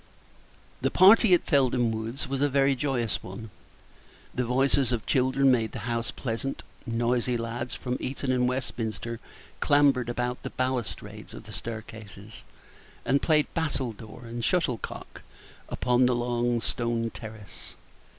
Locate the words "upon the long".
15.69-16.61